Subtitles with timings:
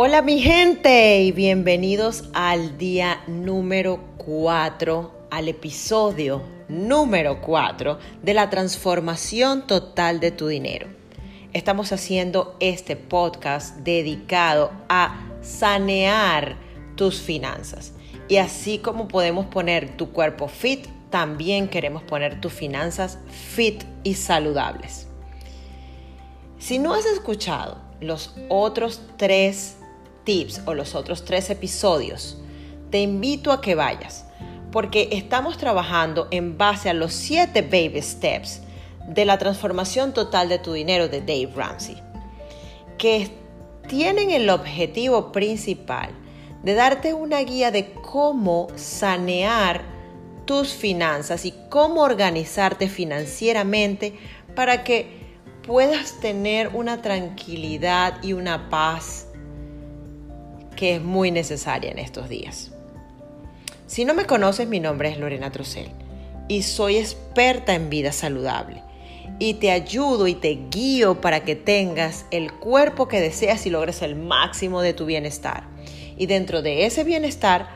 [0.00, 8.48] Hola mi gente y bienvenidos al día número 4, al episodio número 4 de la
[8.48, 10.86] transformación total de tu dinero.
[11.52, 16.54] Estamos haciendo este podcast dedicado a sanear
[16.94, 17.92] tus finanzas.
[18.28, 23.18] Y así como podemos poner tu cuerpo fit, también queremos poner tus finanzas
[23.56, 25.08] fit y saludables.
[26.60, 29.77] Si no has escuchado los otros tres
[30.28, 32.36] tips o los otros tres episodios,
[32.90, 34.26] te invito a que vayas,
[34.70, 38.60] porque estamos trabajando en base a los siete baby steps
[39.08, 41.96] de la transformación total de tu dinero de Dave Ramsey,
[42.98, 43.30] que
[43.88, 46.10] tienen el objetivo principal
[46.62, 49.80] de darte una guía de cómo sanear
[50.44, 54.18] tus finanzas y cómo organizarte financieramente
[54.54, 59.27] para que puedas tener una tranquilidad y una paz
[60.78, 62.70] que es muy necesaria en estos días.
[63.88, 65.88] Si no me conoces, mi nombre es Lorena Trocel
[66.46, 68.84] y soy experta en vida saludable
[69.40, 74.02] y te ayudo y te guío para que tengas el cuerpo que deseas y logres
[74.02, 75.64] el máximo de tu bienestar.
[76.16, 77.68] Y dentro de ese bienestar,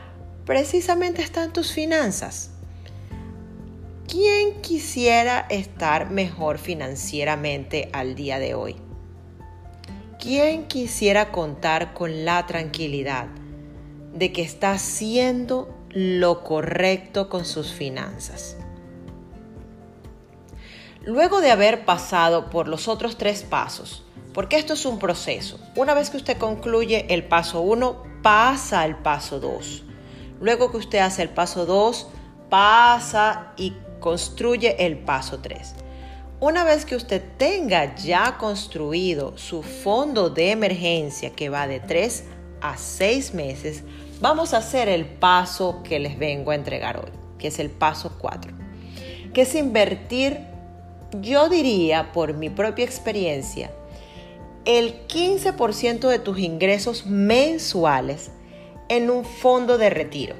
[0.45, 2.51] precisamente están tus finanzas.
[4.07, 8.77] ¿Quién quisiera estar mejor financieramente al día de hoy?
[10.23, 13.27] ¿Quién quisiera contar con la tranquilidad
[14.13, 18.55] de que está haciendo lo correcto con sus finanzas?
[21.03, 25.93] Luego de haber pasado por los otros tres pasos, porque esto es un proceso, una
[25.93, 29.83] vez que usted concluye el paso 1, pasa al paso 2.
[30.39, 32.07] Luego que usted hace el paso 2,
[32.49, 35.82] pasa y construye el paso 3.
[36.43, 42.25] Una vez que usted tenga ya construido su fondo de emergencia que va de 3
[42.59, 43.85] a 6 meses,
[44.19, 48.17] vamos a hacer el paso que les vengo a entregar hoy, que es el paso
[48.19, 48.51] 4,
[49.33, 50.37] que es invertir,
[51.21, 53.71] yo diría por mi propia experiencia,
[54.65, 58.31] el 15% de tus ingresos mensuales
[58.89, 60.35] en un fondo de retiro,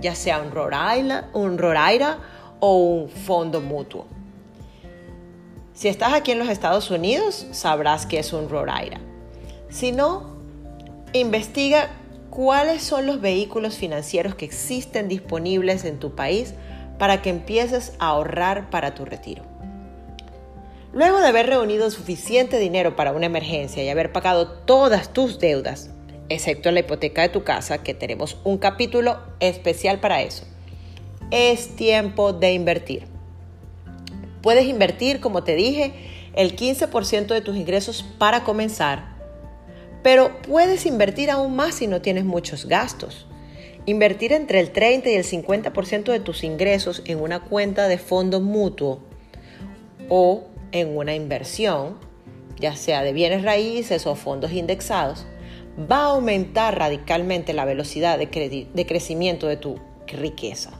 [0.00, 1.60] ya sea un Roraira, un
[2.60, 4.19] o un fondo mutuo.
[5.80, 9.00] Si estás aquí en los Estados Unidos, sabrás que es un Roraira.
[9.70, 10.36] Si no,
[11.14, 11.88] investiga
[12.28, 16.52] cuáles son los vehículos financieros que existen disponibles en tu país
[16.98, 19.42] para que empieces a ahorrar para tu retiro.
[20.92, 25.88] Luego de haber reunido suficiente dinero para una emergencia y haber pagado todas tus deudas,
[26.28, 30.44] excepto la hipoteca de tu casa, que tenemos un capítulo especial para eso,
[31.30, 33.19] es tiempo de invertir.
[34.42, 35.92] Puedes invertir, como te dije,
[36.34, 39.16] el 15% de tus ingresos para comenzar,
[40.02, 43.26] pero puedes invertir aún más si no tienes muchos gastos.
[43.86, 48.40] Invertir entre el 30 y el 50% de tus ingresos en una cuenta de fondo
[48.40, 49.00] mutuo
[50.08, 51.98] o en una inversión,
[52.58, 55.26] ya sea de bienes raíces o fondos indexados,
[55.90, 60.70] va a aumentar radicalmente la velocidad de, de crecimiento de tu riqueza.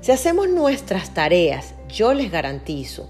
[0.00, 3.08] Si hacemos nuestras tareas yo les garantizo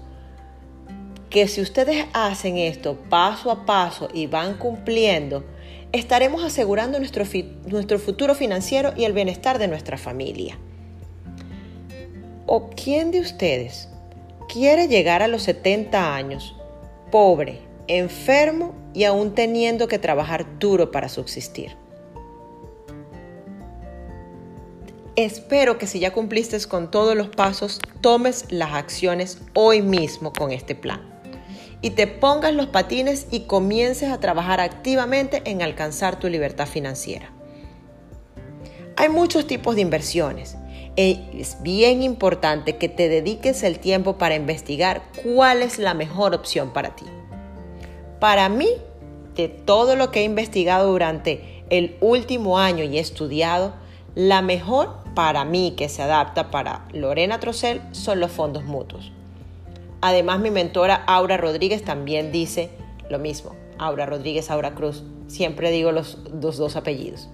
[1.29, 5.45] que si ustedes hacen esto paso a paso y van cumpliendo,
[5.93, 7.23] estaremos asegurando nuestro,
[7.67, 10.57] nuestro futuro financiero y el bienestar de nuestra familia.
[12.45, 13.87] ¿O quién de ustedes
[14.49, 16.55] quiere llegar a los 70 años
[17.11, 21.80] pobre, enfermo y aún teniendo que trabajar duro para subsistir?
[25.15, 30.51] Espero que si ya cumpliste con todos los pasos, tomes las acciones hoy mismo con
[30.51, 31.11] este plan
[31.81, 37.31] y te pongas los patines y comiences a trabajar activamente en alcanzar tu libertad financiera.
[38.95, 40.55] Hay muchos tipos de inversiones.
[40.95, 46.71] Es bien importante que te dediques el tiempo para investigar cuál es la mejor opción
[46.71, 47.05] para ti.
[48.19, 48.69] Para mí,
[49.35, 53.73] de todo lo que he investigado durante el último año y estudiado,
[54.13, 59.11] la mejor para mí que se adapta para Lorena Trocel son los fondos mutuos.
[60.01, 62.71] Además, mi mentora Aura Rodríguez también dice
[63.09, 63.55] lo mismo.
[63.77, 65.03] Aura Rodríguez, Aura Cruz.
[65.27, 67.29] Siempre digo los, los dos apellidos.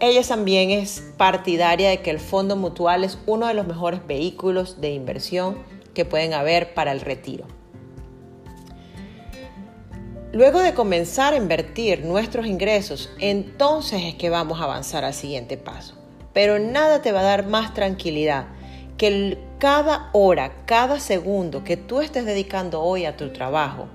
[0.00, 4.80] Ella también es partidaria de que el fondo mutual es uno de los mejores vehículos
[4.80, 5.58] de inversión
[5.94, 7.46] que pueden haber para el retiro.
[10.32, 15.56] Luego de comenzar a invertir nuestros ingresos, entonces es que vamos a avanzar al siguiente
[15.56, 16.03] paso
[16.34, 18.46] pero nada te va a dar más tranquilidad
[18.98, 23.88] que cada hora, cada segundo que tú estés dedicando hoy a tu trabajo,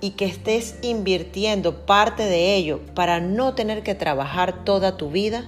[0.00, 5.44] y que estés invirtiendo parte de ello para no tener que trabajar toda tu vida,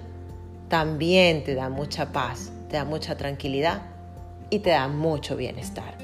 [0.69, 3.83] también te da mucha paz, te da mucha tranquilidad
[4.51, 5.97] y te da mucho bienestar.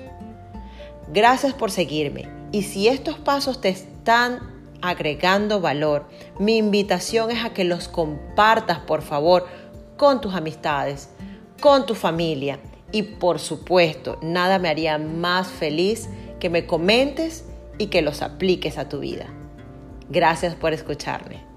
[1.12, 6.08] Gracias por seguirme y si estos pasos te están agregando valor,
[6.38, 9.46] mi invitación es a que los compartas por favor
[9.98, 11.10] con tus amistades,
[11.60, 12.58] con tu familia
[12.90, 16.08] y por supuesto nada me haría más feliz
[16.40, 17.44] que me comentes
[17.76, 19.26] y que los apliques a tu vida.
[20.08, 21.47] Gracias por escucharme.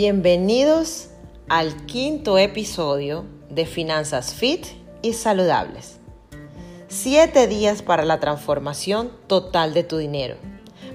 [0.00, 1.08] Bienvenidos
[1.48, 4.64] al quinto episodio de Finanzas Fit
[5.02, 5.98] y Saludables.
[6.86, 10.36] Siete días para la transformación total de tu dinero,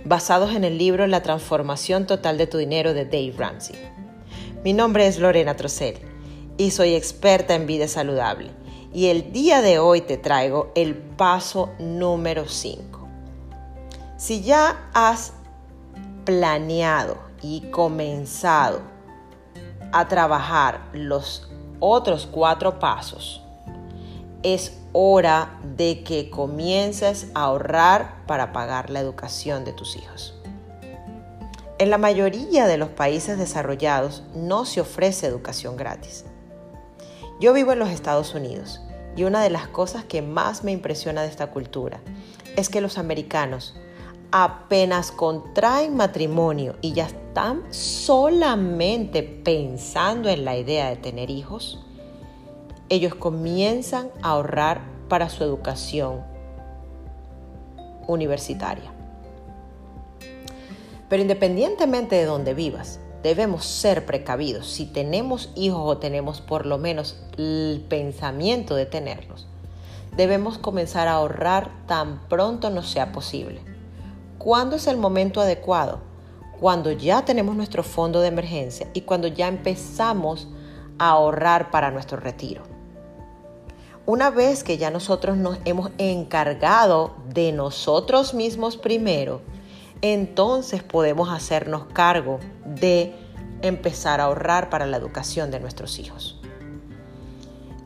[0.05, 3.75] basados en el libro La transformación total de tu dinero de Dave Ramsey.
[4.63, 5.97] Mi nombre es Lorena Trocel
[6.55, 8.51] y soy experta en vida saludable.
[8.93, 13.05] Y el día de hoy te traigo el paso número 5.
[14.15, 15.33] Si ya has
[16.23, 18.92] planeado y comenzado
[19.93, 21.47] a trabajar los
[21.79, 23.41] otros cuatro pasos,
[24.41, 30.33] es hora de que comiences a ahorrar para pagar la educación de tus hijos.
[31.77, 36.25] En la mayoría de los países desarrollados no se ofrece educación gratis.
[37.39, 38.81] Yo vivo en los Estados Unidos
[39.15, 41.99] y una de las cosas que más me impresiona de esta cultura
[42.55, 43.75] es que los americanos
[44.35, 51.85] apenas contraen matrimonio y ya están solamente pensando en la idea de tener hijos,
[52.89, 56.23] ellos comienzan a ahorrar para su educación
[58.07, 58.91] universitaria.
[61.09, 64.67] Pero independientemente de donde vivas, debemos ser precavidos.
[64.67, 69.45] Si tenemos hijos o tenemos por lo menos el pensamiento de tenerlos,
[70.17, 73.72] debemos comenzar a ahorrar tan pronto nos sea posible
[74.43, 76.01] ¿Cuándo es el momento adecuado?
[76.59, 80.49] Cuando ya tenemos nuestro fondo de emergencia y cuando ya empezamos
[80.99, 82.63] a ahorrar para nuestro retiro.
[84.05, 89.39] Una vez que ya nosotros nos hemos encargado de nosotros mismos primero,
[90.01, 93.15] entonces podemos hacernos cargo de
[93.61, 96.41] empezar a ahorrar para la educación de nuestros hijos.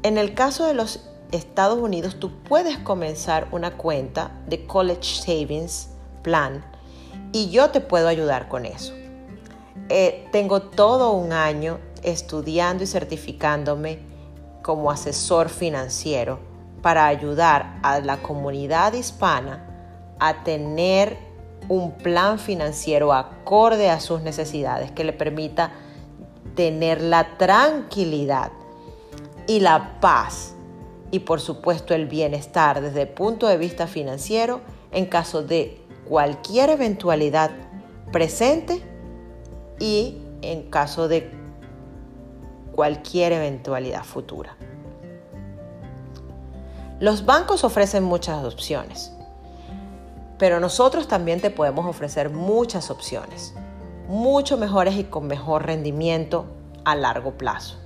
[0.02, 1.02] En el caso de los
[1.32, 5.90] Estados Unidos, tú puedes comenzar una cuenta de College Savings
[6.28, 6.62] plan
[7.32, 8.94] y yo te puedo ayudar con eso.
[9.88, 14.00] Eh, tengo todo un año estudiando y certificándome
[14.62, 16.40] como asesor financiero
[16.82, 19.66] para ayudar a la comunidad hispana
[20.20, 21.18] a tener
[21.70, 25.72] un plan financiero acorde a sus necesidades que le permita
[26.56, 28.52] tener la tranquilidad
[29.48, 30.56] y la paz
[31.12, 34.60] y por supuesto el bienestar desde el punto de vista financiero
[34.92, 37.52] en caso de cualquier eventualidad
[38.12, 38.82] presente
[39.80, 41.32] y en caso de
[42.74, 44.56] cualquier eventualidad futura.
[47.00, 49.12] Los bancos ofrecen muchas opciones,
[50.38, 53.54] pero nosotros también te podemos ofrecer muchas opciones,
[54.08, 56.46] mucho mejores y con mejor rendimiento
[56.86, 57.78] a largo plazo.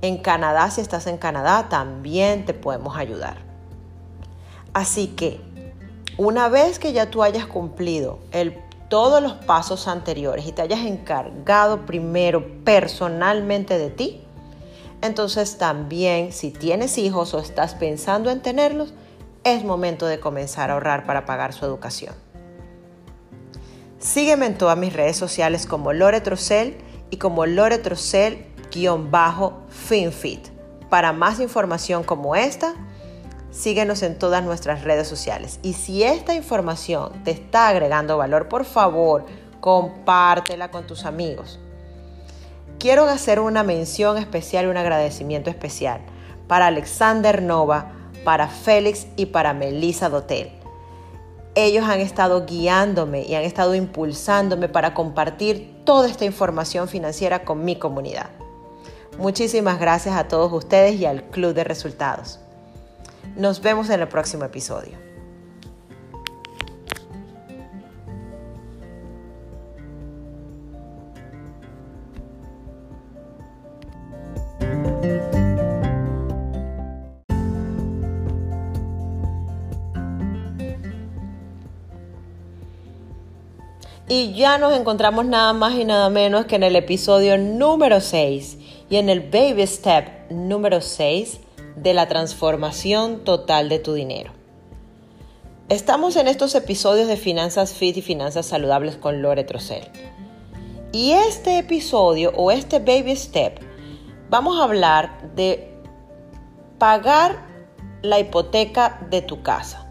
[0.00, 3.38] En Canadá, si estás en Canadá, también te podemos ayudar.
[4.72, 5.40] Así que
[6.16, 8.18] una vez que ya tú hayas cumplido
[8.88, 14.20] todos los pasos anteriores y te hayas encargado primero personalmente de ti,
[15.02, 18.94] entonces también si tienes hijos o estás pensando en tenerlos,
[19.42, 22.14] es momento de comenzar a ahorrar para pagar su educación.
[23.98, 26.76] Sígueme en todas mis redes sociales como Lore Trocel
[27.10, 30.48] y como Lore Trocel-finfit.
[30.88, 32.74] Para más información como esta,
[33.54, 35.60] síguenos en todas nuestras redes sociales.
[35.62, 39.24] Y si esta información te está agregando valor, por favor,
[39.60, 41.60] compártela con tus amigos.
[42.78, 46.00] Quiero hacer una mención especial y un agradecimiento especial
[46.48, 47.92] para Alexander Nova,
[48.24, 50.50] para Félix y para Melissa Dotel.
[51.54, 57.64] Ellos han estado guiándome y han estado impulsándome para compartir toda esta información financiera con
[57.64, 58.30] mi comunidad.
[59.18, 62.40] Muchísimas gracias a todos ustedes y al Club de Resultados.
[63.36, 64.96] Nos vemos en el próximo episodio.
[84.06, 88.58] Y ya nos encontramos nada más y nada menos que en el episodio número 6
[88.90, 91.40] y en el baby step número 6
[91.76, 94.32] de la transformación total de tu dinero.
[95.68, 99.88] Estamos en estos episodios de Finanzas Fit y Finanzas Saludables con Lore Trocel.
[100.92, 103.58] Y este episodio o este baby step
[104.30, 105.72] vamos a hablar de
[106.78, 107.46] pagar
[108.02, 109.86] la hipoteca de tu casa.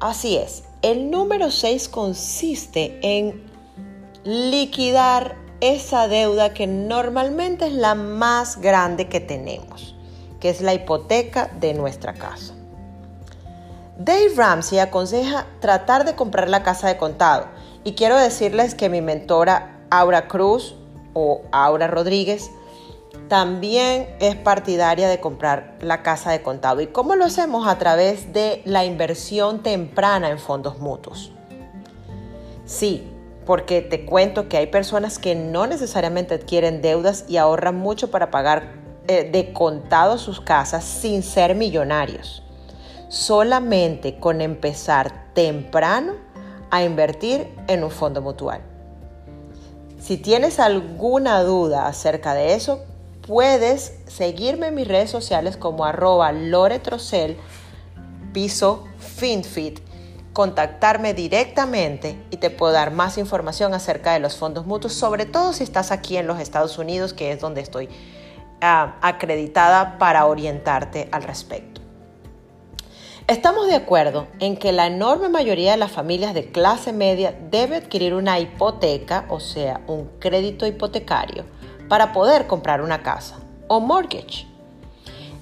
[0.00, 3.42] Así es, el número 6 consiste en
[4.24, 9.91] liquidar esa deuda que normalmente es la más grande que tenemos,
[10.42, 12.52] que es la hipoteca de nuestra casa.
[13.96, 17.46] Dave Ramsey aconseja tratar de comprar la casa de contado
[17.84, 20.74] y quiero decirles que mi mentora Aura Cruz
[21.14, 22.50] o Aura Rodríguez
[23.28, 26.80] también es partidaria de comprar la casa de contado.
[26.80, 27.68] ¿Y cómo lo hacemos?
[27.68, 31.30] A través de la inversión temprana en fondos mutuos.
[32.64, 33.06] Sí,
[33.46, 38.32] porque te cuento que hay personas que no necesariamente adquieren deudas y ahorran mucho para
[38.32, 42.42] pagar eh, de contado sus casas sin ser millonarios.
[43.08, 46.14] Solamente con empezar temprano
[46.70, 48.62] a invertir en un fondo mutual.
[50.00, 52.80] Si tienes alguna duda acerca de eso,
[53.26, 57.36] puedes seguirme en mis redes sociales como arroba loretrocel,
[58.32, 59.80] piso finfit,
[60.32, 65.52] contactarme directamente y te puedo dar más información acerca de los fondos mutuos, sobre todo
[65.52, 67.88] si estás aquí en los Estados Unidos, que es donde estoy
[68.62, 71.80] acreditada para orientarte al respecto.
[73.28, 77.76] Estamos de acuerdo en que la enorme mayoría de las familias de clase media debe
[77.76, 81.44] adquirir una hipoteca, o sea, un crédito hipotecario,
[81.88, 83.38] para poder comprar una casa
[83.68, 84.46] o mortgage.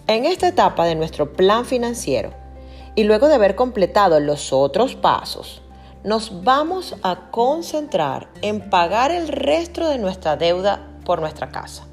[0.07, 2.33] En esta etapa de nuestro plan financiero
[2.95, 5.62] y luego de haber completado los otros pasos,
[6.05, 11.87] nos vamos a concentrar en pagar el resto de nuestra deuda por nuestra casa.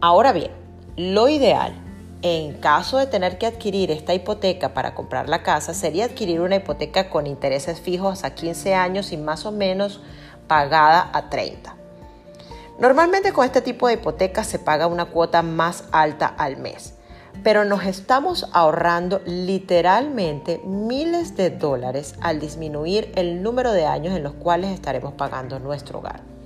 [0.00, 0.52] Ahora bien,
[0.96, 1.74] lo ideal
[2.22, 6.56] en caso de tener que adquirir esta hipoteca para comprar la casa, sería adquirir una
[6.56, 10.00] hipoteca con intereses fijos a 15 años y más o menos
[10.46, 11.74] pagada a 30.
[12.78, 16.94] Normalmente con este tipo de hipoteca se paga una cuota más alta al mes,
[17.42, 24.22] pero nos estamos ahorrando literalmente miles de dólares al disminuir el número de años en
[24.22, 26.37] los cuales estaremos pagando nuestro hogar.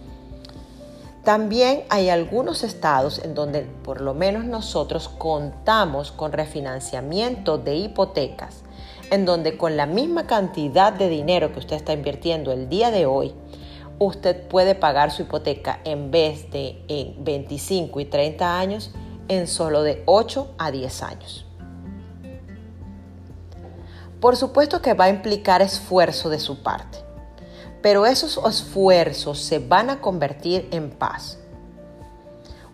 [1.25, 8.65] También hay algunos estados en donde por lo menos nosotros contamos con refinanciamiento de hipotecas,
[9.13, 13.07] en donde con la misma cantidad de dinero que usted está invirtiendo el día de
[13.07, 13.35] hoy,
[14.01, 18.91] usted puede pagar su hipoteca en vez de en 25 y 30 años,
[19.29, 21.47] en solo de 8 a 10 años.
[24.21, 27.12] Por supuesto que va a implicar esfuerzo de su parte
[27.83, 31.39] pero esos esfuerzos se van a convertir en paz.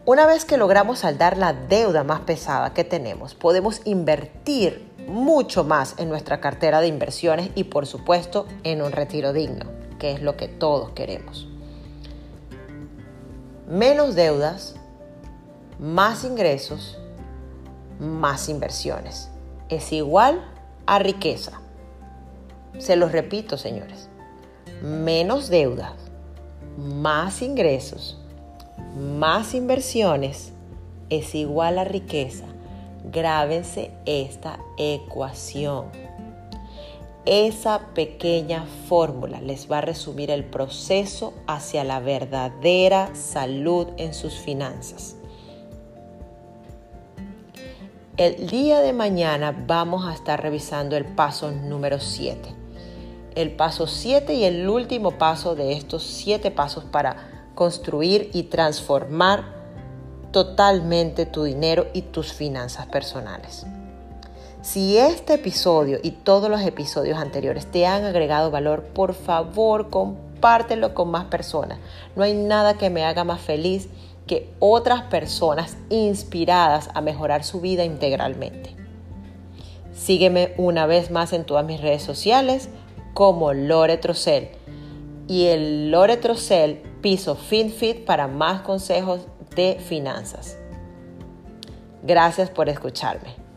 [0.05, 5.95] Una vez que logramos saldar la deuda más pesada que tenemos, podemos invertir mucho más
[5.99, 9.67] en nuestra cartera de inversiones y por supuesto en un retiro digno,
[9.99, 11.49] que es lo que todos queremos.
[13.67, 14.77] Menos deudas,
[15.79, 16.99] más ingresos,
[17.99, 19.31] más inversiones.
[19.69, 20.43] Es igual
[20.87, 21.61] a riqueza.
[22.79, 24.09] Se los repito, señores
[24.83, 25.95] menos deudas,
[26.77, 28.19] más ingresos,
[28.97, 30.53] más inversiones
[31.11, 32.45] es igual a riqueza.
[33.11, 35.87] Grábense esta ecuación.
[37.25, 44.35] Esa pequeña fórmula les va a resumir el proceso hacia la verdadera salud en sus
[44.35, 45.17] finanzas.
[48.17, 52.68] El día de mañana vamos a estar revisando el paso número 7
[53.39, 59.45] el paso 7 y el último paso de estos 7 pasos para construir y transformar
[60.33, 63.65] totalmente tu dinero y tus finanzas personales.
[64.61, 70.93] Si este episodio y todos los episodios anteriores te han agregado valor, por favor compártelo
[70.93, 71.79] con más personas.
[72.17, 73.89] No hay nada que me haga más feliz
[74.27, 78.75] que otras personas inspiradas a mejorar su vida integralmente.
[79.95, 82.69] Sígueme una vez más en todas mis redes sociales
[83.19, 84.51] como Lore Trocel
[85.27, 90.57] y el Lore Trocel piso FinFit para más consejos de finanzas.
[92.05, 93.48] Gracias por escucharme.